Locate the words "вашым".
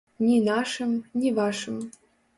1.41-1.77